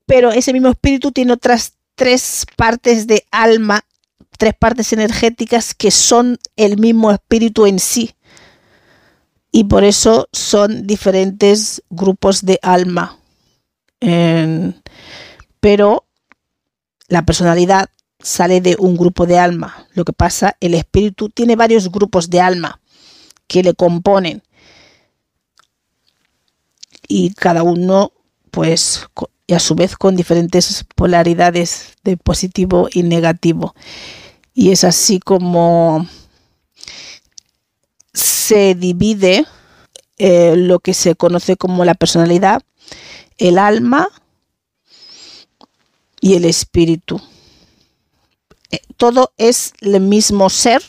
Pero 0.06 0.30
ese 0.32 0.52
mismo 0.52 0.68
espíritu 0.68 1.12
tiene 1.12 1.32
otras 1.32 1.74
tres 1.94 2.46
partes 2.56 3.06
de 3.06 3.24
alma, 3.30 3.84
tres 4.38 4.54
partes 4.54 4.92
energéticas 4.92 5.74
que 5.74 5.90
son 5.90 6.38
el 6.56 6.78
mismo 6.78 7.10
espíritu 7.10 7.66
en 7.66 7.78
sí. 7.78 8.14
Y 9.50 9.64
por 9.64 9.84
eso 9.84 10.28
son 10.32 10.86
diferentes 10.86 11.82
grupos 11.90 12.44
de 12.44 12.58
alma. 12.62 13.18
pero 15.60 16.06
la 17.08 17.26
personalidad 17.26 17.88
sale 18.20 18.60
de 18.60 18.76
un 18.78 18.96
grupo 18.96 19.26
de 19.26 19.38
alma. 19.38 19.86
Lo 19.94 20.04
que 20.04 20.12
pasa, 20.12 20.56
el 20.60 20.74
espíritu 20.74 21.30
tiene 21.30 21.56
varios 21.56 21.90
grupos 21.90 22.30
de 22.30 22.40
alma 22.40 22.80
que 23.46 23.62
le 23.62 23.74
componen. 23.74 24.42
Y 27.08 27.32
cada 27.32 27.62
uno, 27.62 28.12
pues, 28.50 29.06
y 29.48 29.54
a 29.54 29.58
su 29.58 29.74
vez 29.74 29.96
con 29.96 30.14
diferentes 30.14 30.84
polaridades 30.94 31.94
de 32.04 32.16
positivo 32.16 32.88
y 32.92 33.02
negativo. 33.02 33.74
Y 34.54 34.70
es 34.70 34.84
así 34.84 35.18
como 35.18 36.06
se 38.12 38.76
divide 38.76 39.46
eh, 40.18 40.54
lo 40.56 40.78
que 40.80 40.94
se 40.94 41.16
conoce 41.16 41.56
como 41.56 41.84
la 41.84 41.94
personalidad, 41.94 42.62
el 43.38 43.58
alma 43.58 44.08
y 46.20 46.34
el 46.34 46.44
espíritu. 46.44 47.20
Eh, 48.70 48.80
todo 48.96 49.32
es 49.38 49.72
el 49.80 50.00
mismo 50.00 50.50
ser, 50.50 50.82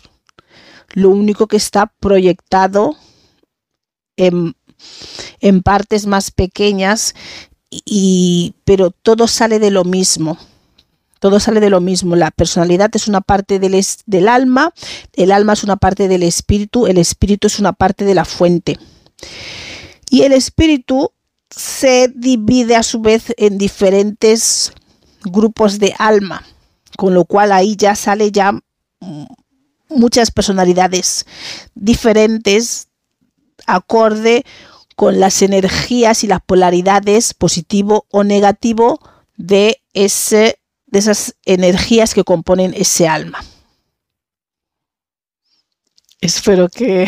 lo 0.89 1.09
único 1.09 1.47
que 1.47 1.57
está 1.57 1.93
proyectado 1.99 2.97
en, 4.17 4.55
partes 5.63 6.05
más 6.07 6.31
pequeñas, 6.31 7.15
y, 7.69 8.53
pero 8.65 8.91
todo 8.91 9.27
sale 9.27 9.59
de 9.59 9.71
lo 9.71 9.83
mismo. 9.83 10.37
Todo 11.19 11.39
sale 11.39 11.59
de 11.59 11.69
lo 11.69 11.81
mismo. 11.81 12.15
La 12.15 12.31
personalidad 12.31 12.89
es 12.93 13.07
una 13.07 13.21
parte 13.21 13.59
del, 13.59 13.85
del 14.05 14.27
alma, 14.27 14.73
el 15.13 15.31
alma 15.31 15.53
es 15.53 15.63
una 15.63 15.75
parte 15.75 16.07
del 16.07 16.23
espíritu, 16.23 16.87
el 16.87 16.97
espíritu 16.97 17.47
es 17.47 17.59
una 17.59 17.73
parte 17.73 18.05
de 18.05 18.15
la 18.15 18.25
fuente. 18.25 18.79
Y 20.09 20.21
el 20.21 20.31
espíritu 20.31 21.11
se 21.49 22.11
divide 22.15 22.75
a 22.75 22.83
su 22.83 23.01
vez 23.01 23.33
en 23.37 23.57
diferentes 23.57 24.71
grupos 25.23 25.79
de 25.79 25.93
alma 25.97 26.43
con 26.99 27.13
lo 27.13 27.23
cual 27.23 27.53
ahí 27.53 27.77
ya 27.77 27.95
sale 27.95 28.29
ya 28.29 28.59
muchas 29.87 30.31
personalidades 30.31 31.25
diferentes 31.73 32.89
acorde 33.65 34.45
con 34.99 35.21
las 35.21 35.41
energías 35.41 36.25
y 36.25 36.27
las 36.27 36.41
polaridades 36.41 37.33
positivo 37.33 38.05
o 38.09 38.25
negativo 38.25 38.99
de 39.37 39.81
ese 39.93 40.59
de 40.87 40.99
esas 40.99 41.35
energías 41.45 42.13
que 42.13 42.25
componen 42.25 42.73
ese 42.75 43.07
alma. 43.07 43.39
Espero 46.19 46.67
que 46.67 47.07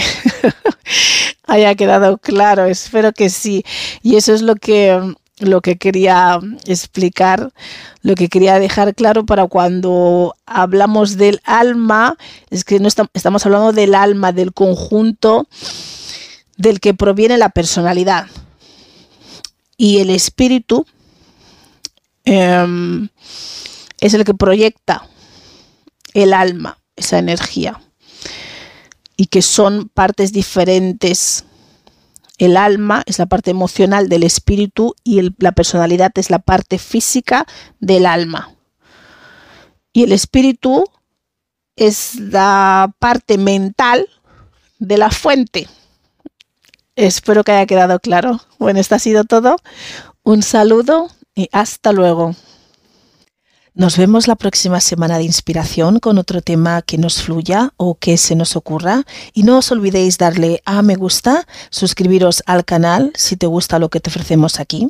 haya 1.47 1.75
quedado 1.75 2.17
claro, 2.17 2.63
espero 2.63 3.11
que 3.11 3.29
sí. 3.29 3.65
Y 4.01 4.15
eso 4.15 4.33
es 4.33 4.41
lo 4.41 4.55
que 4.55 5.13
lo 5.39 5.59
que 5.59 5.77
quería 5.77 6.39
explicar, 6.67 7.51
lo 8.03 8.15
que 8.15 8.29
quería 8.29 8.57
dejar 8.57 8.95
claro 8.95 9.25
para 9.25 9.47
cuando 9.47 10.33
hablamos 10.45 11.17
del 11.17 11.41
alma, 11.43 12.15
es 12.51 12.63
que 12.63 12.79
no 12.79 12.87
estamos 12.87 13.45
hablando 13.45 13.73
del 13.73 13.95
alma, 13.95 14.31
del 14.31 14.53
conjunto 14.53 15.49
del 16.57 16.79
que 16.79 16.93
proviene 16.93 17.37
la 17.37 17.49
personalidad. 17.49 18.27
Y 19.77 19.99
el 19.99 20.09
espíritu 20.09 20.85
em, 22.23 23.09
es 23.99 24.13
el 24.13 24.23
que 24.23 24.33
proyecta 24.33 25.07
el 26.13 26.33
alma, 26.33 26.77
esa 26.95 27.19
energía, 27.19 27.81
y 29.17 29.27
que 29.27 29.41
son 29.41 29.89
partes 29.89 30.33
diferentes 30.33 31.45
el 32.41 32.57
alma 32.57 33.03
es 33.05 33.19
la 33.19 33.27
parte 33.27 33.51
emocional 33.51 34.09
del 34.09 34.23
espíritu 34.23 34.95
y 35.03 35.21
la 35.37 35.51
personalidad 35.51 36.11
es 36.15 36.31
la 36.31 36.39
parte 36.39 36.79
física 36.79 37.45
del 37.79 38.07
alma. 38.07 38.55
Y 39.93 40.01
el 40.01 40.11
espíritu 40.11 40.85
es 41.75 42.15
la 42.15 42.95
parte 42.97 43.37
mental 43.37 44.07
de 44.79 44.97
la 44.97 45.11
fuente. 45.11 45.67
Espero 46.95 47.43
que 47.43 47.53
haya 47.53 47.65
quedado 47.65 47.99
claro. 47.99 48.41
Bueno, 48.59 48.79
esto 48.79 48.95
ha 48.95 48.99
sido 48.99 49.23
todo. 49.23 49.55
Un 50.23 50.43
saludo 50.43 51.09
y 51.33 51.47
hasta 51.51 51.91
luego. 51.93 52.35
Nos 53.73 53.97
vemos 53.97 54.27
la 54.27 54.35
próxima 54.35 54.81
semana 54.81 55.17
de 55.17 55.23
inspiración 55.23 55.99
con 55.99 56.17
otro 56.17 56.41
tema 56.41 56.81
que 56.81 56.97
nos 56.97 57.21
fluya 57.21 57.71
o 57.77 57.95
que 57.95 58.17
se 58.17 58.35
nos 58.35 58.57
ocurra. 58.57 59.05
Y 59.33 59.43
no 59.43 59.59
os 59.59 59.71
olvidéis 59.71 60.17
darle 60.17 60.61
a 60.65 60.81
me 60.81 60.95
gusta, 60.95 61.47
suscribiros 61.69 62.43
al 62.45 62.65
canal 62.65 63.13
si 63.15 63.37
te 63.37 63.47
gusta 63.47 63.79
lo 63.79 63.89
que 63.89 64.01
te 64.01 64.09
ofrecemos 64.09 64.59
aquí. 64.59 64.89